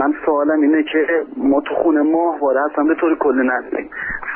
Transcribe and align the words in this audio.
من 0.00 0.14
سوالم 0.26 0.60
اینه 0.60 0.82
که 0.82 1.06
ما 1.36 1.60
تو 1.60 1.74
خونه 1.74 2.02
ماهواره 2.02 2.60
اصلا 2.60 2.84
به 2.84 2.94
طور 2.94 3.18
کلی 3.18 3.48
نداریم 3.48 3.90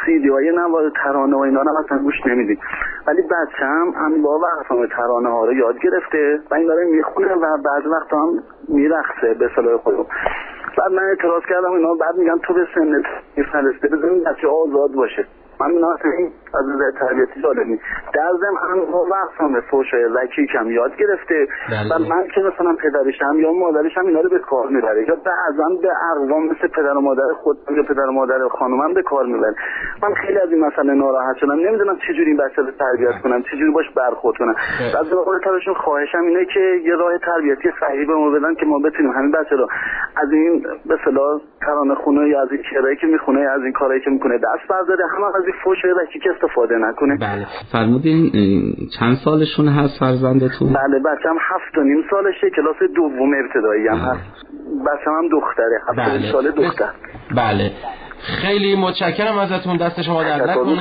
سیدی 0.07 0.29
های 0.29 0.51
نوار 0.51 0.91
ترانه 1.05 1.37
و 1.37 1.41
اینا 1.41 1.63
رو 1.63 1.77
اصلا 1.85 1.99
گوش 1.99 2.27
نمیدیم. 2.27 2.59
ولی 3.07 3.23
بچم 3.23 3.93
هم 3.97 4.23
با 4.23 4.39
وقت 4.39 4.91
ترانه 4.97 5.29
ها 5.29 5.45
رو 5.45 5.53
یاد 5.53 5.79
گرفته 5.79 6.41
و 6.51 6.55
این 6.55 6.67
داره 6.67 6.85
می‌خونه 6.85 7.35
و 7.35 7.59
بعض 7.65 7.87
وقت 7.87 8.13
هم 8.13 8.43
میرخصه 8.69 9.35
به 9.35 9.51
صلاح 9.57 9.77
خودم. 9.77 10.07
بعد 10.79 10.93
من 10.93 11.03
اعتراض 11.03 11.43
کردم 11.49 11.73
اینا 11.73 11.95
بعد 11.95 12.17
میگم 12.17 12.39
تو 12.43 12.55
به 12.55 12.67
سنت 12.75 13.05
میفرسته. 13.37 13.89
بزنیم 13.89 14.25
بچه 14.25 14.49
آزاد 14.49 14.93
باشه. 14.93 15.27
من 15.61 15.67
این 16.05 16.33
از 16.55 16.69
نظر 16.69 16.91
تربیتی 16.91 17.41
نیست 17.67 17.83
در 18.15 18.33
ضمن 18.41 18.71
هم 18.71 18.79
وقت 19.11 19.53
به 19.53 19.61
فوشای 19.61 20.05
وکی 20.05 20.47
کم 20.47 20.71
یاد 20.71 20.97
گرفته. 20.97 21.45
و 21.45 21.99
بله. 21.99 22.09
من 22.09 22.29
که 22.35 22.41
مثلا 22.41 22.77
پدرشم 22.83 23.39
یا 23.39 23.53
مادرشم 23.53 24.07
اینا 24.07 24.21
رو 24.21 24.31
به 24.31 24.39
کار 24.39 24.69
می‌بره. 24.69 25.09
یا 25.09 25.15
بعضا 25.15 25.69
به 25.83 25.89
اقوام 26.13 26.45
مثل 26.47 26.69
پدر 26.69 26.97
و 26.97 27.01
مادر 27.01 27.33
خود 27.43 27.59
یا 27.77 27.83
پدر 27.83 28.07
و 28.07 28.13
مادر 28.13 28.49
خانومم 28.49 28.95
به 28.95 29.03
کار 29.03 29.27
می‌بره. 29.27 29.55
من 30.03 30.15
خیلی 30.15 30.39
از 30.39 30.51
این 30.51 30.65
مسئله 30.65 30.95
ناراحت 30.95 31.37
شدم. 31.37 31.53
نمی‌دونم 31.53 31.97
چجوری 31.97 32.25
این 32.25 32.37
بچه 32.37 32.63
رو 32.63 32.71
تربیت 32.71 33.23
کنم 33.23 33.43
چجوری 33.43 33.71
باش 33.71 33.91
برخورد 33.97 34.37
کنم. 34.39 34.55
خیلی. 34.55 34.97
از 34.97 35.11
قول 35.11 35.39
ترشون 35.39 35.75
خواهشم 35.75 36.23
اینه 36.23 36.45
که 36.45 36.61
یه 36.85 36.95
راه 36.95 37.19
تربیتی 37.19 37.73
صحیح 37.81 38.07
به 38.07 38.15
ما 38.15 38.31
بدن 38.31 38.55
که 38.55 38.67
ما 38.67 38.79
بتونیم 38.79 39.11
همین 39.13 39.31
بچه 39.31 39.57
رو 39.57 39.69
از 40.17 40.33
این 40.33 40.67
به 40.87 40.95
اصطلاح 40.95 41.41
ترانه 41.61 41.95
خونه 41.95 42.29
یا 42.29 42.43
از 42.43 42.53
این 42.53 42.63
کرایی 42.63 42.97
که 42.97 43.07
می‌خونه 43.07 43.41
یا 43.41 43.53
از 43.53 43.63
این 43.63 43.73
کارایی 43.73 44.01
که 44.01 44.11
می‌کنه 44.11 44.39
دست 44.39 44.69
برداره. 44.69 45.07
هم 45.07 45.25
از 45.25 45.43
این 45.51 45.59
فوش 45.65 45.79
وکی 45.85 46.19
که 46.19 46.31
استفاده 46.35 46.75
نکنه. 46.79 47.17
بله 47.17 47.47
فرمودین 47.73 48.31
چند 48.99 49.17
سالشون 49.25 49.69
هست 49.69 49.99
فرزندتون؟ 49.99 50.69
بله 50.69 50.99
بچم 50.99 51.37
هفت 51.51 51.79
و 51.79 51.83
نیم 51.83 52.03
سالشه 52.11 52.51
کلاس 52.57 52.77
دوم 52.97 53.31
ابتدایی 53.45 53.89
هم 53.89 53.97
هست. 53.97 54.21
بچم 54.87 55.11
هم 55.11 55.29
دختره 55.33 55.81
هفت 55.89 56.11
بله. 56.11 56.33
سال 56.33 56.51
دختر. 56.51 56.91
بله. 57.37 57.71
خیلی 58.23 58.77
متشکرم 58.77 59.39
ازتون 59.39 59.77
دست 59.77 60.03
شما 60.03 60.23
در 60.23 60.51
نکنه. 60.51 60.75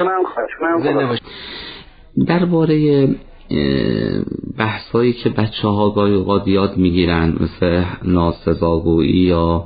زنده 0.84 0.94
خدا. 0.94 1.08
باشید 1.08 1.24
درباره 2.28 3.08
بحثایی 4.60 5.14
که 5.14 5.30
بچه 5.30 5.68
ها 5.68 5.90
گاهی 5.90 6.16
اوقات 6.16 6.48
یاد 6.48 6.78
می‌گیرن 6.78 7.34
مثل 7.40 7.84
ناسزاگویی 8.06 9.12
یا 9.12 9.64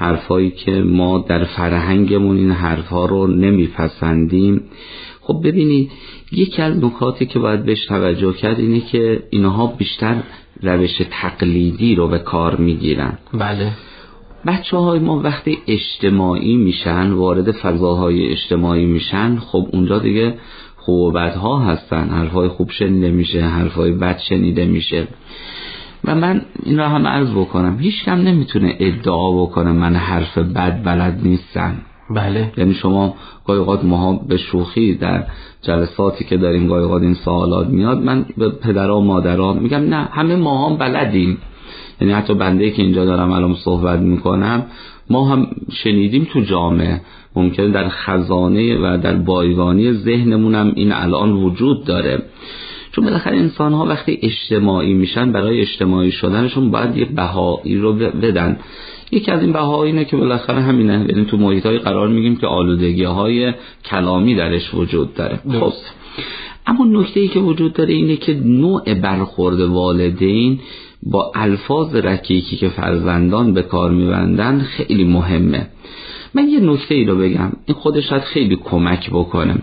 حرفایی 0.00 0.50
که 0.50 0.72
ما 0.72 1.18
در 1.28 1.44
فرهنگمون 1.44 2.36
این 2.36 2.50
حرفها 2.50 3.06
رو 3.06 3.26
نمیپسندیم. 3.26 4.62
خب 5.20 5.40
ببینید 5.44 5.90
یکی 6.32 6.62
از 6.62 6.84
نکاتی 6.84 7.26
که 7.26 7.38
باید 7.38 7.64
بهش 7.64 7.86
توجه 7.86 8.32
کرد 8.32 8.58
اینه 8.58 8.80
که 8.80 9.22
اینها 9.30 9.66
بیشتر 9.66 10.22
روش 10.62 11.02
تقلیدی 11.10 11.94
رو 11.94 12.08
به 12.08 12.18
کار 12.18 12.56
می‌گیرن. 12.56 13.18
بله. 13.34 13.72
بچه 14.46 14.76
های 14.76 14.98
ما 14.98 15.20
وقتی 15.20 15.58
اجتماعی 15.66 16.56
میشن 16.56 17.10
وارد 17.10 17.52
فضاهای 17.52 18.26
اجتماعی 18.32 18.86
میشن 18.86 19.36
خب 19.36 19.68
اونجا 19.72 19.98
دیگه 19.98 20.34
خوب 20.76 21.00
و 21.00 21.10
بدها 21.10 21.58
هستن. 21.58 22.08
حرفای 22.08 22.48
خوب 22.48 22.70
شنیده 22.70 23.10
میشه 23.10 23.40
حرفای 23.40 23.92
بد 23.92 24.18
شنیده 24.28 24.64
میشه. 24.64 25.08
و 26.04 26.14
من 26.14 26.42
این 26.62 26.78
را 26.78 26.88
هم 26.88 27.06
عرض 27.06 27.30
بکنم. 27.30 27.78
هیچ 27.78 28.04
کم 28.04 28.18
نمی‌تونه 28.18 28.76
ادعا 28.80 29.42
بکنه 29.42 29.72
من 29.72 29.96
حرف 29.96 30.38
بد 30.38 30.82
بلد 30.84 31.20
نیستم. 31.22 31.74
بله. 32.10 32.52
یعنی 32.56 32.74
شما 32.74 33.14
گاهی 33.46 33.58
اوقات 33.58 33.84
ماها 33.84 34.12
به 34.12 34.36
شوخی 34.36 34.94
در 34.94 35.24
جلساتی 35.62 36.24
که 36.24 36.36
داریم 36.36 36.66
گاهی 36.66 36.84
اوقات 36.84 37.02
این 37.02 37.14
سوالات 37.14 37.68
میاد 37.68 38.02
من 38.02 38.24
به 38.38 38.48
پدرها 38.48 39.00
و 39.00 39.04
مادرها 39.04 39.52
میگم 39.52 39.78
نه 39.78 40.08
همه 40.12 40.36
ماها 40.36 40.74
بلدیم. 40.74 41.38
یعنی 42.00 42.12
حتی 42.12 42.34
بنده 42.34 42.70
که 42.70 42.82
اینجا 42.82 43.04
دارم 43.04 43.32
الان 43.32 43.54
صحبت 43.54 44.00
می‌کنم 44.00 44.66
ما 45.10 45.28
هم 45.28 45.46
شنیدیم 45.72 46.28
تو 46.32 46.40
جامعه. 46.40 47.00
ممکنه 47.36 47.68
در 47.68 47.88
خزانه 47.88 48.78
و 48.78 48.98
در 49.02 49.16
بایگانی 49.16 49.92
ذهنمون 49.92 50.54
هم 50.54 50.72
این 50.74 50.92
الان 50.92 51.32
وجود 51.32 51.84
داره. 51.84 52.22
چون 52.92 53.04
بالاخره 53.04 53.36
انسان 53.36 53.72
ها 53.72 53.86
وقتی 53.86 54.18
اجتماعی 54.22 54.94
میشن 54.94 55.32
برای 55.32 55.60
اجتماعی 55.60 56.12
شدنشون 56.12 56.70
باید 56.70 56.96
یه 56.96 57.04
بهایی 57.04 57.76
رو 57.76 57.92
بدن. 57.92 58.58
یکی 59.12 59.30
از 59.30 59.42
این 59.42 59.52
بها 59.52 59.84
اینه 59.84 60.04
که 60.04 60.16
بالاخره 60.16 60.60
همینه. 60.60 61.06
یعنی 61.08 61.24
تو 61.24 61.36
محیط 61.36 61.66
های 61.66 61.78
قرار 61.78 62.08
میگیم 62.08 62.36
که 62.36 62.46
آلودگی 62.46 63.04
های 63.04 63.52
کلامی 63.84 64.34
درش 64.34 64.74
وجود 64.74 65.14
داره. 65.14 65.40
خب. 65.60 65.72
اما 66.66 66.84
نکته 66.84 67.20
ای 67.20 67.28
که 67.28 67.40
وجود 67.40 67.72
داره 67.72 67.94
اینه 67.94 68.16
که 68.16 68.34
نوع 68.34 68.94
برخورد 68.94 69.60
والدین 69.60 70.60
با 71.02 71.32
الفاظ 71.34 71.96
رکیکی 71.96 72.56
که 72.56 72.68
فرزندان 72.68 73.54
به 73.54 73.62
کار 73.62 73.90
میبندن 73.90 74.58
خیلی 74.58 75.04
مهمه. 75.04 75.68
من 76.34 76.48
یه 76.48 76.60
نکته 76.60 76.94
ای 76.94 77.04
رو 77.04 77.16
بگم. 77.16 77.52
این 77.66 77.76
خودش 77.76 78.12
خیلی 78.12 78.56
کمک 78.56 79.10
بکنه. 79.10 79.54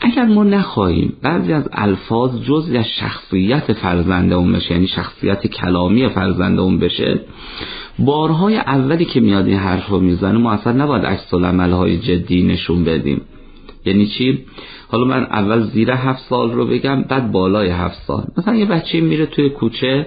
اگر 0.00 0.24
ما 0.24 0.44
نخواهیم 0.44 1.16
بعضی 1.22 1.52
از 1.52 1.68
الفاظ 1.72 2.42
جزی 2.42 2.76
از 2.76 2.86
شخصیت 3.00 3.72
فرزنده 3.72 4.34
اون 4.34 4.52
بشه 4.52 4.72
یعنی 4.72 4.86
شخصیت 4.86 5.46
کلامی 5.46 6.08
فرزنده 6.08 6.62
اون 6.62 6.78
بشه 6.78 7.20
بارهای 7.98 8.56
اولی 8.56 9.04
که 9.04 9.20
میاد 9.20 9.46
این 9.46 9.58
حرف 9.58 9.88
رو 9.88 10.00
می‌زنه 10.00 10.38
ما 10.38 10.52
اصلا 10.52 10.72
نباید 10.72 11.06
عکس 11.06 11.34
های 11.34 11.98
جدی 11.98 12.42
نشون 12.42 12.84
بدیم. 12.84 13.20
یعنی 13.84 14.06
چی؟ 14.06 14.44
حالا 14.88 15.04
من 15.04 15.22
اول 15.22 15.60
زیر 15.60 15.90
هفت 15.90 16.22
سال 16.28 16.52
رو 16.52 16.66
بگم 16.66 17.02
بعد 17.02 17.32
بالای 17.32 17.68
هفت 17.68 18.02
سال. 18.06 18.24
مثلا 18.38 18.54
یه 18.54 18.66
بچه 18.66 19.00
میره 19.00 19.26
توی 19.26 19.50
کوچه 19.50 20.06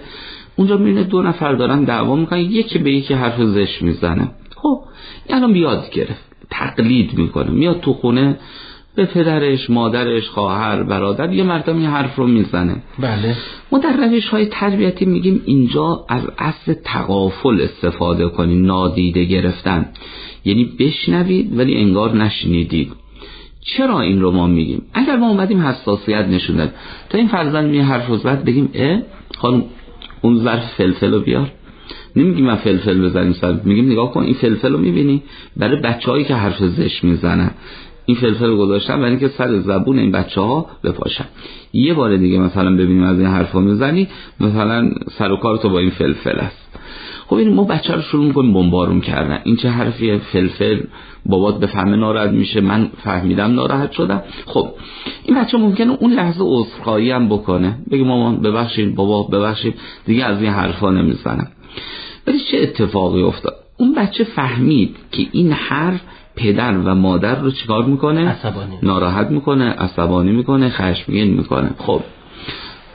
اونجا 0.55 0.77
می‌بینه 0.77 1.03
دو 1.03 1.21
نفر 1.21 1.53
دارن 1.53 1.83
دعوا 1.83 2.15
می‌کنن 2.15 2.39
یکی 2.39 2.79
به 2.79 2.91
یکی 2.91 3.13
حرف 3.13 3.41
زش 3.41 3.81
می‌زنه. 3.81 4.31
خب 4.55 4.79
الان 5.29 5.55
یاد 5.55 5.89
گرفت 5.89 6.35
تقلید 6.49 7.17
می‌کنه. 7.17 7.51
میاد 7.51 7.79
تو 7.79 7.93
خونه 7.93 8.37
به 8.95 9.05
پدرش 9.05 9.69
مادرش 9.69 10.29
خواهر 10.29 10.83
برادر 10.83 11.33
یه 11.33 11.43
مردم 11.43 11.77
این 11.77 11.85
حرف 11.85 12.15
رو 12.15 12.27
می‌زنه. 12.27 12.75
بله. 12.99 13.35
ما 13.71 13.77
در 13.77 13.97
روش 13.97 14.29
های 14.29 14.45
تربیتی 14.45 15.05
میگیم 15.05 15.41
اینجا 15.45 16.05
از 16.09 16.21
اصل 16.37 16.73
تقافل 16.73 17.61
استفاده 17.61 18.27
کنید 18.27 18.65
نادیده 18.65 19.23
گرفتن. 19.23 19.85
یعنی 20.45 20.65
بشنوید 20.79 21.59
ولی 21.59 21.75
انگار 21.75 22.15
نشنیدید. 22.15 22.91
چرا 23.61 24.01
این 24.01 24.21
رو 24.21 24.31
ما 24.31 24.47
میگیم؟ 24.47 24.81
اگر 24.93 25.15
ما 25.15 25.29
اومدیم 25.29 25.61
حساسیت 25.61 26.25
نشون 26.25 26.55
داد. 26.55 26.73
تا 27.09 27.17
این 27.17 27.27
فرزند 27.27 27.69
می 27.69 27.79
حرف 27.79 28.07
رو 28.07 28.17
زد 28.17 28.43
بگیم 28.43 28.69
اه 28.73 29.01
خانم 29.37 29.63
اون 30.21 30.37
ظرف 30.37 30.73
فلفل 30.73 31.13
رو 31.13 31.19
بیار. 31.19 31.51
نمیگیم 32.15 32.45
من 32.45 32.55
فلفل 32.55 33.01
بزنیم 33.01 33.33
سر. 33.33 33.59
میگیم 33.63 33.91
نگاه 33.91 34.11
کن 34.11 34.21
این 34.23 34.33
فلفل 34.33 34.71
رو 34.73 34.79
می‌بینی؟ 34.79 35.23
برای 35.57 35.81
بچههایی 35.81 36.23
که 36.23 36.35
حرف 36.35 36.63
زشت 36.63 37.03
می‌زنن. 37.03 37.51
این 38.05 38.17
فلفل 38.17 38.55
گذاشتم 38.55 38.97
برای 38.97 39.09
اینکه 39.09 39.27
سر 39.27 39.59
زبون 39.59 39.99
این 39.99 40.11
بچه 40.11 40.41
ها 40.41 40.65
بپاشن. 40.83 41.25
یه 41.73 41.93
بار 41.93 42.17
دیگه 42.17 42.39
مثلا 42.39 42.73
ببینیم 42.73 43.03
از 43.03 43.19
این 43.19 43.27
حرفا 43.27 43.59
می‌زنی 43.59 44.07
مثلا 44.39 44.91
سر 45.17 45.31
و 45.31 45.37
کار 45.37 45.57
تو 45.57 45.69
با 45.69 45.79
این 45.79 45.89
فلفل 45.89 46.39
است. 46.39 46.63
خب 47.27 47.35
این 47.35 47.53
ما 47.53 47.63
بچه 47.63 47.95
رو 47.95 48.01
شروع 48.01 48.25
می‌کنیم 48.25 48.53
بمبارون 48.53 49.01
کردن. 49.01 49.39
این 49.43 49.55
چه 49.55 49.69
حرفیه؟ 49.69 50.17
فلفل 50.17 50.79
بابات 51.25 51.59
بفهمه 51.59 51.95
ناراحت 51.95 52.29
میشه 52.29 52.61
من 52.61 52.89
فهمیدم 53.03 53.55
ناراحت 53.55 53.91
شدم. 53.91 54.23
خب 54.45 54.67
این 55.25 55.41
بچه 55.41 55.57
ممکنه 55.57 55.97
اون 55.99 56.13
لحظه 56.13 56.43
عذرخواهی 56.43 57.11
هم 57.11 57.29
بکنه. 57.29 57.77
بگه 57.91 58.03
مامان 58.03 58.41
ببخشید 58.41 58.95
بابا 58.95 59.23
ببخشید. 59.23 59.75
دیگه 60.05 60.25
از 60.25 60.41
این 60.41 60.51
حرفا 60.51 60.91
نمی‌زنم. 60.91 61.47
ولی 62.27 62.39
چه 62.51 62.57
اتفاقی 62.61 63.21
افتاد؟ 63.21 63.55
اون 63.77 63.95
بچه 63.95 64.23
فهمید 64.23 64.95
که 65.11 65.25
این 65.31 65.51
حرف 65.51 66.01
پدر 66.35 66.77
و 66.77 66.95
مادر 66.95 67.39
رو 67.39 67.51
چیکار 67.51 67.83
می‌کنه؟ 67.83 68.29
عصبانی. 68.29 68.77
ناراحت 68.83 69.27
می‌کنه 69.31 69.69
عصبانی 69.69 70.31
می‌کنه 70.31 70.69
خشمگین 70.69 71.33
می‌کنه. 71.33 71.69
خب 71.77 72.01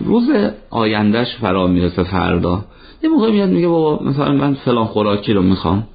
روز 0.00 0.30
آیندهش 0.70 1.36
فرا 1.40 1.66
می‌رسه 1.66 2.02
فردا. 2.02 2.64
یه 3.02 3.10
موقع 3.10 3.30
میاد 3.30 3.48
میگه 3.48 3.68
بابا 3.68 4.04
مثلا 4.04 4.32
من 4.32 4.54
فلان 4.54 4.84
خوراکی 4.84 5.32
رو 5.32 5.42
می‌خوام. 5.42 5.86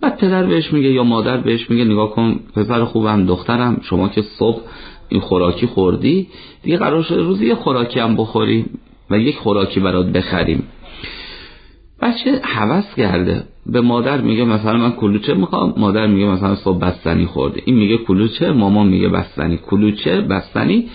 بعد 0.00 0.16
پدر 0.16 0.46
بهش 0.46 0.72
میگه 0.72 0.88
یا 0.92 1.04
مادر 1.04 1.36
بهش 1.36 1.70
میگه 1.70 1.84
نگاه 1.84 2.10
کن 2.10 2.40
پسر 2.56 2.84
خوبم 2.84 3.26
دخترم 3.26 3.80
شما 3.82 4.08
که 4.08 4.22
صبح 4.22 4.60
این 5.08 5.20
خوراکی 5.20 5.66
خوردی 5.66 6.28
دیگه 6.62 6.76
قرار 6.76 7.02
شده 7.02 7.22
روزی 7.22 7.46
یه 7.46 7.54
خوراکی 7.54 8.00
هم 8.00 8.16
بخوری 8.16 8.64
و 9.10 9.18
یک 9.18 9.36
خوراکی 9.36 9.80
برات 9.80 10.06
بخریم. 10.06 10.62
بچه 12.02 12.40
حوض 12.42 12.94
کرده؟ 12.96 13.44
به 13.66 13.80
مادر 13.80 14.20
میگه 14.20 14.44
مثلا 14.44 14.76
من 14.76 14.92
کلوچه 14.92 15.34
می‌خوام؟ 15.34 15.74
مادر 15.76 16.06
میگه 16.06 16.26
مثلا 16.26 16.54
صبح 16.54 16.78
بستنی 16.78 17.26
خورده. 17.26 17.62
این 17.64 17.76
میگه 17.76 17.96
کلوچه 17.96 18.52
مامان 18.52 18.86
میگه 18.86 19.08
بستنی. 19.08 19.56
کلوچه 19.56 20.20
بستنی. 20.20 20.88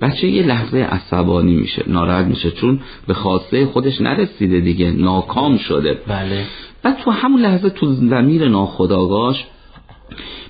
بچه 0.00 0.28
یه 0.28 0.42
لحظه 0.42 0.78
عصبانی 0.78 1.56
میشه 1.56 1.84
ناراحت 1.86 2.26
میشه 2.26 2.50
چون 2.50 2.80
به 3.06 3.14
خواسته 3.14 3.66
خودش 3.66 4.00
نرسیده 4.00 4.60
دیگه 4.60 4.90
ناکام 4.90 5.56
شده. 5.56 5.98
بله. 6.06 6.44
بعد 6.82 6.96
تو 7.04 7.10
همون 7.10 7.40
لحظه 7.40 7.70
تو 7.70 7.86
زمیر 7.86 8.48
ناخداگاش 8.48 9.44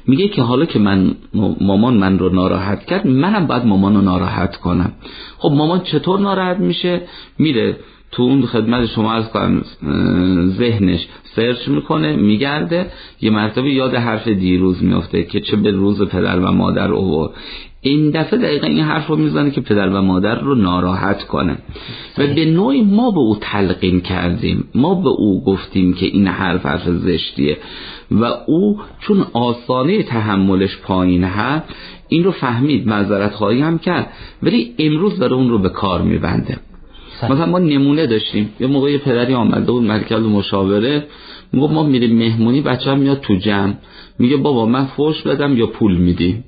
میگه 0.07 0.29
که 0.29 0.43
حالا 0.43 0.65
که 0.65 0.79
من 0.79 1.15
مامان 1.61 1.95
من 1.95 2.19
رو 2.19 2.29
ناراحت 2.29 2.85
کرد 2.85 3.07
منم 3.07 3.47
باید 3.47 3.65
مامان 3.65 3.95
رو 3.95 4.01
ناراحت 4.01 4.57
کنم. 4.57 4.93
خب 5.39 5.53
مامان 5.53 5.81
چطور 5.81 6.21
ناراحت 6.21 6.59
میشه؟ 6.59 7.03
میره 7.39 7.77
تو 8.13 8.23
اون 8.23 8.43
خدمت 8.43 8.87
شما 8.87 9.13
از 9.13 9.31
کنم 9.31 9.63
ذهنش 10.59 11.09
سرچ 11.37 11.69
می‌کنه 11.69 12.17
میگرده. 12.17 12.87
یه 13.21 13.31
مرتبه 13.31 13.71
یاد 13.71 13.95
حرف 13.95 14.29
دیروز 14.29 14.85
میفته 14.85 15.23
که 15.23 15.41
چه 15.41 15.57
به 15.57 15.71
روز 15.71 16.03
پدر 16.03 16.39
و 16.39 16.53
مادر 16.53 16.93
اوور 16.93 17.31
این 17.81 18.11
دفعه 18.11 18.39
دقیقا 18.39 18.67
این 18.67 18.81
حرف 18.81 19.07
رو 19.07 19.17
می‌زنه 19.17 19.51
که 19.51 19.61
پدر 19.61 19.89
و 19.89 20.03
مادر 20.03 20.41
رو 20.41 20.55
ناراحت 20.55 21.25
کنه. 21.25 21.59
و 22.19 22.27
به 22.27 22.45
نوعی 22.45 22.83
ما 22.83 23.11
به 23.11 23.19
او 23.19 23.37
تلقین 23.41 24.01
کردیم. 24.01 24.65
ما 24.75 24.95
به 24.95 25.09
او 25.09 25.45
گفتیم 25.45 25.95
که 25.95 26.07
این 26.07 26.27
حرف 26.29 26.67
حرف 26.67 26.89
زشتیه. 26.89 27.59
و 28.11 28.25
او 28.47 28.81
چون 29.01 29.27
آسانه 29.33 30.03
تحملش 30.03 30.79
پایین 30.79 31.25
هست 31.25 31.75
این 32.09 32.25
رو 32.25 32.31
فهمید 32.31 32.89
معذرت 32.89 33.35
خواهی 33.35 33.61
هم 33.61 33.79
کرد. 33.79 34.07
ولی 34.43 34.75
امروز 34.79 35.19
داره 35.19 35.35
اون 35.35 35.49
رو 35.49 35.59
به 35.59 35.69
کار 35.69 36.03
میبنده. 36.03 36.59
مثلا 37.23 37.47
ما 37.47 37.59
نمونه 37.59 38.07
داشتیم. 38.07 38.51
یه 38.61 38.67
موقع 38.67 38.99
پدری 38.99 39.35
آمده 39.35 39.73
بود 39.73 39.83
مرکز 39.83 40.23
مشاوره. 40.23 41.07
میگه 41.53 41.67
ما 41.69 41.83
میریم 41.83 42.19
مهمونی 42.19 42.61
بچه 42.61 42.91
هم 42.91 42.99
میاد 42.99 43.21
تو 43.21 43.35
جمع. 43.35 43.75
میگه 44.19 44.37
بابا 44.37 44.67
من 44.67 44.85
فوش 44.85 45.23
بدم 45.23 45.57
یا 45.57 45.67
پول 45.67 45.97
میدی؟ 45.97 46.45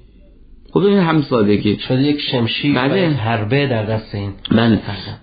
خب 0.72 0.78
این 0.78 0.98
هم 0.98 1.22
سادگی 1.22 1.78
شده 1.78 2.02
یک 2.02 2.20
شمشیر 2.20 2.74
بله. 2.74 3.08
حربه 3.08 3.66
در 3.66 3.84
دست 3.84 4.14
این 4.14 4.30
بله. 4.50 4.80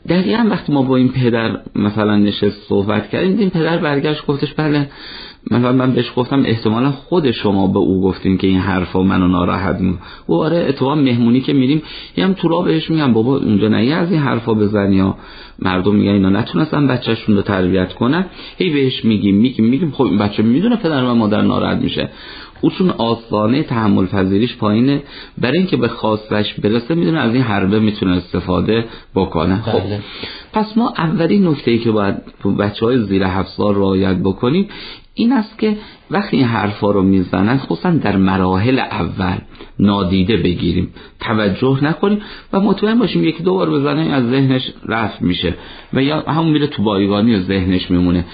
دقیقا 0.10 0.48
وقتی 0.50 0.74
ما 0.74 0.82
با 0.82 0.96
این 0.96 1.10
پدر 1.10 1.60
مثلا 1.76 2.18
نشست 2.18 2.68
صحبت 2.70 3.10
کردیم 3.10 3.40
این 3.40 3.50
پدر 3.50 3.78
برگشت 3.78 4.26
گفتش 4.26 4.54
بله 4.54 4.90
مثلا 5.52 5.72
من 5.72 5.92
بهش 5.92 6.12
گفتم 6.16 6.44
احتمالا 6.46 6.92
خود 6.92 7.32
شما 7.32 7.68
به 7.68 7.80
او 7.80 8.02
گفتین 8.02 8.38
که 8.38 8.48
این 8.48 8.60
حرفا 8.60 9.04
منو 9.04 9.28
ناراحت 9.28 9.80
می 9.80 9.98
و 10.30 10.34
آره 10.34 10.58
اتفاقا 10.70 10.96
مهمونی 10.96 11.42
که 11.42 11.54
میریم 11.54 11.82
هم 12.18 12.34
تو 12.34 12.48
را 12.48 12.62
بهش 12.62 12.90
میگم 12.90 13.14
بابا 13.14 13.38
اونجا 13.38 13.68
نه 13.68 13.78
از 13.78 14.12
این 14.12 14.22
حرفا 14.22 14.54
بزنی 14.54 14.96
یا 14.96 15.18
مردم 15.60 15.96
میگن 15.96 16.12
اینا 16.12 16.30
نتونستن 16.30 16.88
بچهشون 16.88 17.36
رو 17.36 17.42
تربیت 17.42 17.94
کنن. 17.94 18.26
هی 18.58 18.70
بهش 18.70 19.06
میگیم 19.06 19.36
میگیم 19.36 19.66
میگیم 19.66 19.92
خب 19.92 20.04
این 20.04 20.18
بچه 20.18 20.44
می‌دونه 20.44 20.76
پدر 20.76 21.04
و 21.04 21.14
مادر 21.14 21.42
ناراحت 21.42 21.78
میشه. 21.78 22.10
او 22.66 22.72
چون 22.72 22.90
آسانه 22.90 23.64
تحمل 23.64 24.06
پذیریش 24.06 24.58
پایینه 24.58 25.04
برای 25.38 25.58
اینکه 25.58 25.78
به 25.78 25.88
خواستش 25.88 26.54
برسه 26.54 26.96
می‌دونه 26.96 27.20
از 27.20 27.34
این 27.34 27.44
حربه 27.44 27.80
می‌تونه 27.80 28.18
استفاده 28.18 28.86
بکنه 29.16 29.62
خب 29.62 29.80
بله. 29.80 30.00
پس 30.54 30.78
ما 30.78 30.94
اولین 30.98 31.48
نکته 31.48 31.72
ای 31.72 31.80
که 31.80 31.92
باید 31.92 32.16
بچه 32.60 32.86
های 32.86 33.00
زیر 33.04 33.24
هفت 33.24 33.50
سال 33.50 33.76
رعایت 33.76 34.16
بکنیم 34.16 34.68
این 35.18 35.32
است 35.32 35.60
که 35.60 35.78
وقتی 36.12 36.38
این 36.38 36.46
حرفا 36.46 36.92
رو 36.92 37.02
می‌زنن 37.02 37.58
خصوصا 37.58 37.90
در 37.90 38.16
مراحل 38.16 38.80
اول 38.80 39.38
نادیده 39.80 40.38
بگیریم 40.38 40.94
توجه 41.20 41.84
نکنیم 41.84 42.22
و 42.54 42.60
مطمئن 42.60 43.00
باشیم 43.00 43.24
یکی 43.24 43.44
دو 43.44 43.54
بار 43.54 43.70
بزنه 43.70 44.02
از 44.02 44.30
ذهنش 44.30 44.72
رفت 44.86 45.22
میشه 45.22 45.54
و 45.94 46.04
یا 46.04 46.22
همون 46.22 46.52
میره 46.52 46.68
تو 46.68 46.84
بایگانی 46.84 47.36
و 47.36 47.40
ذهنش 47.40 47.92
میمونه. 47.92 48.26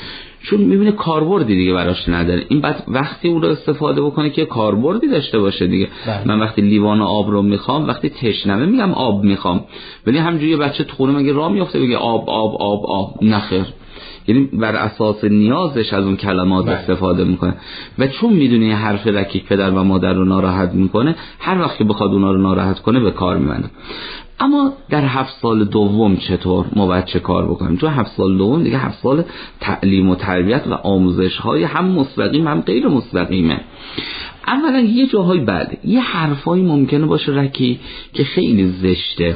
چون 0.43 0.61
می‌بینه 0.61 0.91
کاربردی 0.91 1.55
دیگه 1.55 1.73
براش 1.73 2.09
نداره. 2.09 2.45
این 2.49 2.61
بعد 2.61 2.83
وقتی 2.87 3.27
اون 3.27 3.41
رو 3.41 3.47
استفاده 3.47 4.01
بکنه 4.01 4.29
که 4.29 4.45
کاربردی 4.45 5.07
داشته 5.07 5.39
باشه 5.39 5.67
دیگه. 5.67 5.87
بله. 6.07 6.27
من 6.27 6.39
وقتی 6.39 6.61
لیوان 6.61 7.01
آب 7.01 7.31
رو 7.31 7.41
می‌خوام 7.41 7.87
وقتی 7.87 8.09
تشنمه 8.09 8.65
میگم 8.65 8.93
آب 8.93 9.23
می‌خوام. 9.23 9.65
ولی 10.07 10.17
همجوری 10.17 10.55
بچه 10.55 10.83
تو 10.83 10.95
خونه 10.95 11.13
مگه 11.13 11.33
راه 11.33 11.51
میفته 11.51 11.79
بگه 11.79 11.97
آب 11.97 12.29
آب 12.29 12.55
آب 12.61 12.85
آب. 12.85 13.23
نخیر 13.23 13.65
یعنی 14.31 14.49
بر 14.53 14.75
اساس 14.75 15.23
نیازش 15.23 15.93
از 15.93 16.05
اون 16.05 16.15
کلمات 16.15 16.65
بله. 16.65 16.75
استفاده 16.75 17.23
می‌کنه. 17.23 17.55
و 17.99 18.07
چون 18.07 18.33
می‌دونه 18.33 18.75
حرف 18.75 19.07
رکیک 19.07 19.45
پدر 19.45 19.71
و 19.71 19.83
مادر 19.83 20.13
رو 20.13 20.25
ناراحت 20.25 20.73
می‌کنه 20.73 21.15
هر 21.39 21.61
وقت 21.61 21.77
که 21.77 21.83
بخواد 21.83 22.11
اونا 22.11 22.31
رو 22.31 22.41
ناراحت 22.41 22.79
کنه 22.79 22.99
به 22.99 23.11
کار 23.11 23.37
میبنده. 23.37 23.69
اما 24.39 24.73
در 24.89 25.05
هفت 25.05 25.33
سال 25.41 25.65
دوم 25.65 26.15
چطور 26.15 26.65
ما 26.75 26.87
باید 26.87 27.05
چه 27.05 27.19
کار 27.19 27.45
بکنیم؟ 27.45 27.77
تو 27.77 27.87
هفت 27.87 28.11
سال 28.17 28.37
دوم 28.37 28.63
دیگه 28.63 28.77
هفت 28.77 28.99
سال 29.03 29.23
تعلیم 29.59 30.09
و 30.09 30.15
تربیت 30.15 30.67
و 30.67 30.73
آموزش 30.73 31.37
های 31.37 31.63
هم 31.63 31.85
مستقیم 31.85 32.47
هم 32.47 32.61
غیر 32.61 32.87
مستقیمه. 32.87 33.61
اولا 34.47 34.79
یه 34.79 35.07
جاهای 35.07 35.39
بعد 35.39 35.77
یه 35.83 36.01
حرفایی 36.01 36.63
ممکنه 36.63 37.05
باشه 37.05 37.31
رکی 37.31 37.79
که 38.13 38.23
خیلی 38.23 38.67
زشته. 38.67 39.35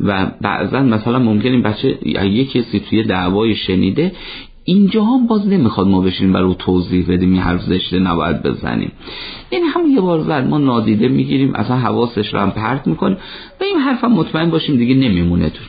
و 0.00 0.26
بعضا 0.40 0.80
مثلا 0.80 1.18
ممکن 1.18 1.48
این 1.48 1.62
بچه 1.62 1.98
یه 2.26 2.44
کسی 2.44 2.80
توی 2.80 3.02
دعوای 3.02 3.54
شنیده 3.54 4.12
اینجا 4.64 5.04
هم 5.04 5.26
باز 5.26 5.46
نمی‌خواد 5.46 5.86
ما 5.86 6.00
بشیم 6.00 6.32
برای 6.32 6.54
توضیح 6.58 7.06
بدیم 7.08 7.32
این 7.32 7.42
حرف 7.42 7.62
زشته 7.62 7.98
نباید 7.98 8.42
بزنیم. 8.42 8.92
یعنی 9.52 9.64
هم 9.64 9.80
یه 9.94 10.00
بار 10.00 10.20
زد 10.20 10.46
ما 10.48 10.58
نادیده 10.58 11.08
می‌گیریم 11.08 11.54
اصلا 11.54 11.76
حواسش 11.76 12.34
رو 12.34 12.40
هم 12.40 12.50
پرت 12.50 12.86
می‌کنیم 12.86 13.16
و 13.60 13.64
این 13.64 13.78
حرف 13.78 14.04
هم 14.04 14.12
مطمئن 14.12 14.50
باشیم 14.50 14.76
دیگه 14.76 14.94
نمیمونه 14.94 15.50
تو. 15.50 15.64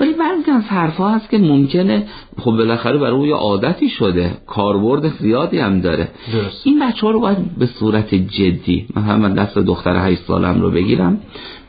ولی 0.00 0.12
بعضی 0.12 0.50
از 0.50 0.64
حرف 0.64 0.96
ها 0.96 1.14
هست 1.14 1.30
که 1.30 1.38
ممکنه 1.38 2.06
خب 2.38 2.50
بالاخره 2.50 2.98
برای 2.98 3.28
یه 3.28 3.34
عادتی 3.34 3.88
شده 3.88 4.32
کاربرد 4.46 5.08
زیادی 5.20 5.58
هم 5.58 5.80
داره. 5.80 6.08
درست. 6.32 6.62
این 6.64 6.78
بچه 6.78 7.06
ها 7.06 7.10
رو 7.10 7.20
باید 7.20 7.58
به 7.58 7.66
صورت 7.66 8.14
جدی 8.14 8.86
مثلا 8.96 9.16
من 9.16 9.34
دست 9.34 9.58
دختر 9.58 10.06
8 10.06 10.22
سالم 10.22 10.60
رو 10.60 10.70
بگیرم 10.70 11.20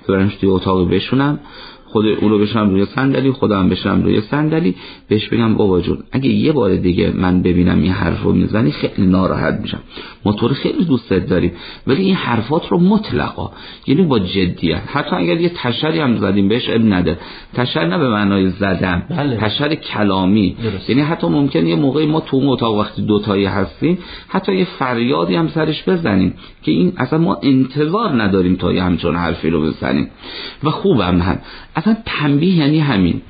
برنش 0.07 0.35
توی 0.35 0.49
اتاق 0.49 0.89
بشونم 0.89 1.39
خود 1.91 2.05
او 2.05 2.29
رو 2.29 2.39
بشنم 2.39 2.69
روی 2.69 2.85
صندلی 2.85 3.31
خودم 3.31 3.69
بشنم 3.69 4.03
روی 4.03 4.21
صندلی 4.21 4.75
بهش 5.07 5.29
بگم 5.29 5.55
بابا 5.55 5.81
جون 5.81 5.97
اگه 6.11 6.29
یه 6.29 6.51
بار 6.51 6.75
دیگه 6.75 7.11
من 7.15 7.41
ببینم 7.41 7.81
این 7.81 7.91
حرف 7.91 8.23
رو 8.23 8.33
می‌زنی 8.33 8.71
خیلی 8.71 9.07
ناراحت 9.07 9.59
میشم. 9.61 9.79
ما 10.25 10.33
تو 10.33 10.47
خیلی 10.47 10.85
دوستت 10.85 11.29
داریم 11.29 11.51
ولی 11.87 12.03
این 12.03 12.15
حرفات 12.15 12.67
رو 12.67 12.79
مطلقا 12.79 13.51
یعنی 13.87 14.01
با 14.03 14.19
جدیت. 14.19 14.81
حتی 14.87 15.15
اگر 15.15 15.41
یه 15.41 15.51
تشری 15.55 15.99
هم 15.99 16.17
زدیم 16.17 16.47
بهش 16.47 16.69
اب 16.69 16.81
نده. 16.81 17.17
تشر 17.53 17.87
نه 17.87 17.97
به 17.97 18.09
معنای 18.09 18.49
زدن 18.49 19.03
بله. 19.09 19.37
تشر 19.37 19.75
کلامی. 19.75 20.55
یعنی 20.87 21.01
حتی 21.01 21.27
ممکن 21.27 21.67
یه 21.67 21.75
موقعی 21.75 22.05
ما 22.05 22.19
تو 22.19 22.37
اون 22.37 22.47
اتاق 22.49 22.77
وقتی 22.77 23.01
دوتایی 23.01 23.45
هستیم 23.45 23.97
حتی 24.27 24.55
یه 24.55 24.65
فریادی 24.79 25.35
هم 25.35 25.47
سرش 25.47 25.83
بزنیم 25.89 26.33
که 26.63 26.71
این 26.71 26.93
اصلا 26.97 27.19
ما 27.19 27.37
انتظار 27.43 28.21
نداریم 28.23 28.55
تا 28.55 28.73
یه 28.73 28.83
همچون 28.83 29.15
حرفی 29.15 29.49
رو 29.49 29.61
بزنیم. 29.61 30.07
و 30.63 30.69
خوبم 30.69 31.21
هم 31.21 31.39
اصلا 31.81 31.97
تنبیه 32.05 32.55
یعنی 32.55 32.79
همین. 32.79 33.21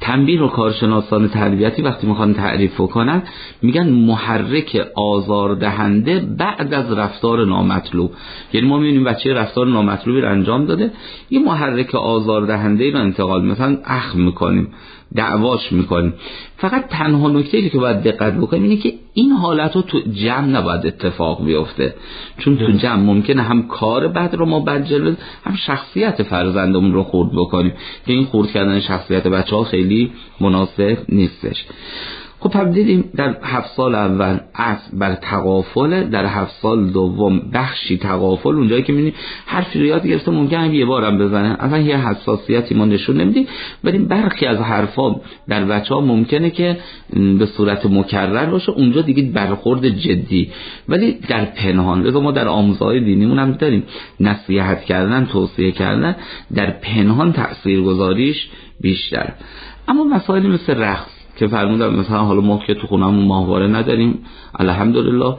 تنبیه 0.00 0.40
رو 0.40 0.48
کارشناسان 0.48 1.28
تربیتی 1.28 1.82
وقتی 1.82 2.06
می‌خوان 2.06 2.34
تعریف 2.34 2.76
کنن 2.76 3.22
میگن 3.62 3.88
محرک 3.88 4.86
آزاردهنده 4.94 6.20
بعد 6.20 6.74
از 6.74 6.92
رفتار 6.92 7.44
نامطلوب. 7.44 8.10
یعنی 8.52 8.68
ما 8.68 8.78
می‌بینیم 8.78 9.04
بچه 9.04 9.34
رفتار 9.34 9.66
نامطلوبی 9.66 10.20
رو 10.20 10.30
انجام 10.30 10.66
داده 10.66 10.90
یه 11.30 11.40
محرک 11.40 11.94
آزاردهنده 11.94 12.84
ای 12.84 12.90
رو 12.90 13.00
انتقال 13.00 13.44
مثلا 13.44 13.78
اخم 13.84 14.20
می‌کنیم 14.20 14.68
دعواش 15.14 15.72
می‌کنیم. 15.72 16.14
فقط 16.56 16.88
تنها 16.88 17.28
نکته 17.28 17.68
که 17.68 17.78
باید 17.78 18.02
دقت 18.02 18.32
بکنیم 18.32 18.62
اینه 18.62 18.76
که 18.76 18.92
این 19.18 19.32
حالت 19.32 19.76
رو 19.76 19.82
تو 19.82 20.00
جمع 20.12 20.46
نباید 20.46 20.86
اتفاق 20.86 21.44
بیفته. 21.44 21.94
چون 22.38 22.56
تو 22.56 22.72
جمع 22.72 23.02
ممکنه 23.02 23.42
هم 23.42 23.68
کار 23.68 24.08
بد 24.08 24.34
رو 24.34 24.46
ما 24.46 24.60
بد 24.60 24.92
هم 25.44 25.56
شخصیت 25.66 26.22
فرزندمون 26.22 26.92
رو 26.92 27.02
خورد 27.02 27.30
بکنیم. 27.32 27.72
که 28.06 28.12
این 28.12 28.24
خورد 28.24 28.50
کردن 28.50 28.80
شخصیت 28.80 29.26
بچه 29.26 29.56
ها 29.56 29.64
خیلی 29.64 30.12
مناسب 30.40 30.98
نیستش. 31.08 31.64
خب 32.40 32.50
پس 32.50 32.66
دیدیم 32.74 33.10
در 33.16 33.36
هفت 33.42 33.76
سال 33.76 33.94
اول 33.94 34.38
اصل 34.54 34.98
بر 34.98 35.14
تقافل 35.14 36.04
در 36.04 36.26
هفت 36.26 36.54
سال 36.62 36.90
دوم 36.90 37.42
بخشی 37.54 37.98
تقافل 37.98 38.54
اونجایی 38.54 38.82
که 38.82 38.92
می‌بینیم 38.92 39.14
حرفی 39.46 39.90
رو 39.90 39.98
گرفته 39.98 40.30
ممکنه 40.30 40.74
یه 40.74 40.86
بارم 40.86 41.18
بزنه 41.18 41.56
اصلا 41.60 41.78
یه 41.78 42.08
حساسیتی 42.08 42.74
ما 42.74 42.84
نشون 42.84 43.16
نمیدیم 43.16 43.46
ولی 43.84 43.98
برخی 43.98 44.46
از 44.46 44.58
حرفا 44.58 45.20
در 45.48 45.64
بچه 45.64 45.94
ها 45.94 46.00
ممکنه 46.00 46.50
که 46.50 46.76
به 47.38 47.46
صورت 47.46 47.86
مکرر 47.86 48.46
باشه. 48.46 48.72
اونجا 48.72 49.00
دیگه 49.00 49.22
برخورد 49.22 49.88
جدی. 49.88 50.50
ولی 50.88 51.12
در 51.28 51.44
پنهان 51.44 52.02
لذا 52.02 52.20
ما 52.20 52.32
در 52.32 52.48
آموزهای 52.48 53.00
دینیمون 53.00 53.38
هم 53.38 53.52
داریم 53.52 53.82
نصیحت 54.20 54.84
کردن 54.84 55.26
توصیه 55.26 55.72
کردن 55.72 56.16
در 56.54 56.70
پنهان 56.70 57.32
تأثیر 57.32 57.82
گذاریش 57.82 58.48
بیشتر. 58.80 59.32
اما 59.88 60.04
مسائلی 60.04 60.48
مثل 60.48 60.74
رقص 60.74 61.25
که 61.36 61.46
فرمودم 61.46 61.94
مثلا 61.94 62.18
حالا 62.18 62.40
ما 62.40 62.58
که 62.58 62.74
تو 62.74 62.86
خونمون 62.86 63.24
ماهواره 63.24 63.66
نداریم 63.66 64.18
الحمدلله 64.58 65.36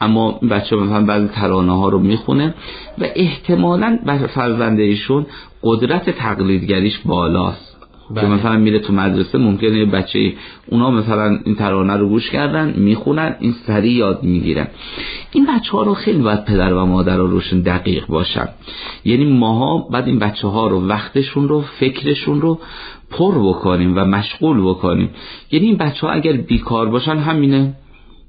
اما 0.00 0.32
بچه 0.32 0.76
مثلا 0.76 1.04
بعضی 1.04 1.28
ترانه 1.28 1.72
ها 1.78 1.88
رو 1.88 1.98
می‌خونه 1.98 2.54
و 2.98 3.04
احتمالا 3.14 3.98
فرزنده 4.34 4.82
ایشون 4.82 5.26
قدرت 5.62 6.10
تقلیدگریش 6.10 6.98
بالاست. 7.04 7.67
که 8.08 8.14
بله. 8.14 8.28
مثلا 8.28 8.56
میره 8.56 8.78
تو 8.78 8.92
مدرسه 8.92 9.38
ممکنه 9.38 9.84
بچه 9.84 10.32
اونا 10.66 10.90
مثلا 10.90 11.38
این 11.44 11.54
ترانه 11.54 11.96
رو 11.96 12.08
گوش 12.08 12.30
کردن 12.30 12.74
می‌خونن 12.76 13.36
این 13.40 13.54
سریع 13.66 13.92
یاد 13.92 14.22
می‌گیرن. 14.22 14.66
این 15.32 15.46
بچه 15.46 15.72
ها 15.72 15.82
رو 15.82 15.94
خیلی 15.94 16.18
باید 16.18 16.44
پدر 16.44 16.74
و 16.74 16.86
مادر 16.86 17.16
رو 17.16 17.26
روشن 17.26 17.60
دقیق 17.60 18.06
باشن. 18.06 18.48
یعنی 19.04 19.24
ماها 19.24 19.78
بعد 19.78 20.06
این 20.06 20.18
بچه 20.18 20.48
ها 20.48 20.68
رو 20.68 20.86
وقتشون 20.86 21.48
رو 21.48 21.60
فکرشون 21.60 22.40
رو 22.40 22.58
پر 23.10 23.34
بکنیم 23.48 23.96
و 23.96 24.04
مشغول 24.04 24.60
بکنیم. 24.60 25.10
یعنی 25.50 25.66
این 25.66 25.76
بچه 25.76 26.06
ها 26.06 26.12
اگر 26.12 26.32
بیکار 26.32 26.88
باشن 26.88 27.16
همینه. 27.16 27.74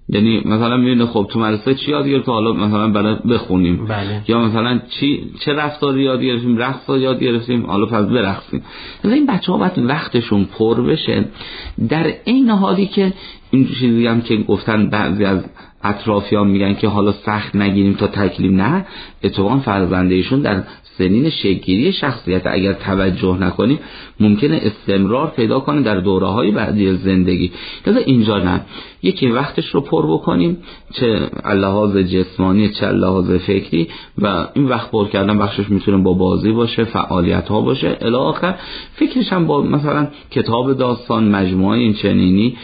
یعنی 0.10 0.42
مثلا 0.46 0.78
می‌بینه 0.78 1.06
خب 1.06 1.28
تو 1.32 1.40
مدرسه 1.40 1.74
چی 1.74 1.92
یاد 1.92 2.08
گرفت 2.08 2.30
حالا 2.30 2.54
مثلا 2.54 2.90
برای 2.90 3.16
بخونیم. 3.16 3.86
بله. 3.86 4.22
یا 4.28 4.40
مثلا 4.40 4.80
چی 4.90 5.32
چه 5.40 5.54
رفتاری 5.54 6.04
یاد 6.04 6.22
گرفتیم؟ 6.22 6.58
رقص 6.58 6.90
یاد 6.90 7.20
گرفتیم. 7.20 7.66
حالا 7.66 7.86
پس 7.86 8.06
برقصیم. 8.06 8.64
این 9.04 9.26
بچه 9.26 9.52
ها 9.52 9.58
باید 9.58 9.78
وقتشون 9.78 10.46
پر 10.46 10.82
بشه. 10.82 11.26
در 11.90 12.14
این 12.26 12.50
حالی 12.50 12.86
که 12.86 13.14
این 13.52 13.68
چیزی 13.68 14.08
هم 14.08 14.22
که 14.22 14.38
گفتن 14.38 14.90
بعضی 14.90 15.26
از 15.26 15.40
اطرافیان 15.84 16.48
میگن 16.48 16.74
که 16.74 16.88
حالا 16.88 17.12
سخت 17.12 17.56
نگیریم 17.56 17.94
تا 17.94 18.08
تکلیم 18.08 18.62
نه. 18.62 18.86
اتفاقا 19.24 19.58
فرزندهشون 19.58 20.42
در 20.42 20.64
سنین 20.98 21.30
شکلگیری 21.30 21.92
شخصیت 21.92 22.48
اگر 22.48 22.74
توجه 22.74 23.38
نکنیم 23.38 23.80
ممکنه 24.20 24.62
استمرار 24.64 25.28
پیدا 25.36 25.60
کنه 25.60 25.82
در 25.82 26.00
دوره 26.00 26.28
های 26.28 26.52
بعدی 26.52 26.98
زندگی. 26.98 27.52
لذا 27.88 28.00
اینجا 28.00 28.38
نه. 28.38 28.62
یکی 29.04 29.28
وقتش 29.28 29.70
رو 29.70 29.82
پر 29.82 30.14
بکنیم 30.14 30.58
چه 30.94 31.30
لحاظ 31.46 31.98
جسمانی 31.98 32.70
چه 32.70 32.92
لحاظ 32.92 33.32
فکری 33.32 33.88
و 34.18 34.48
این 34.54 34.66
وقت 34.66 34.92
پر 34.92 35.08
کردن 35.08 35.38
بخشش 35.38 35.70
می‌تونه 35.70 35.98
با 35.98 36.14
بازی 36.14 36.52
باشه 36.52 36.84
فعالیت 36.84 37.48
ها 37.48 37.62
باشه. 37.62 37.98
الی 38.02 38.34
فکرش 38.94 39.34
هم 39.34 39.48
با 39.48 39.62
مثلا 39.62 40.08
کتاب 40.32 40.74
داستان 40.74 41.30
مجموعه 41.30 41.80
این 41.80 41.94
چنینی 41.94 42.58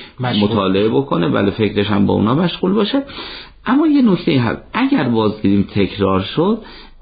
مطالعه 0.75 0.89
بکنه 0.89 1.27
ولی 1.27 1.51
فکرش 1.51 1.87
هم 1.87 2.05
با 2.05 2.13
اونا 2.13 2.35
مشغول 2.35 2.73
باشه. 2.73 3.03
اما 3.65 3.87
یه 3.87 4.01
نکته 4.01 4.41
هست. 4.41 4.61
اگر 4.73 5.03
بازگیریم 5.03 5.67
تکرار 5.75 6.21
شد 6.21 6.57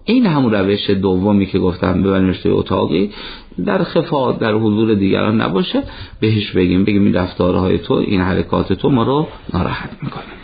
این 0.05 0.25
همون 0.25 0.53
روش 0.53 0.89
دومی 0.89 1.45
که 1.45 1.59
گفتم 1.59 2.03
ببریم 2.03 2.27
رشته 2.27 2.49
اتاقی 2.49 3.11
در 3.65 3.83
خفا 3.83 4.31
در 4.31 4.53
حضور 4.53 4.93
دیگران 4.93 5.41
نباشه. 5.41 5.83
بهش 6.19 6.51
بگیم 6.51 6.83
بگیم 6.83 7.03
این 7.03 7.13
رفتارهای 7.13 7.77
تو 7.77 7.93
این 7.93 8.21
حرکات 8.21 8.73
تو 8.73 8.89
ما 8.89 9.03
رو 9.03 9.27
ناراحت 9.53 9.89
می‌کنه. 10.03 10.42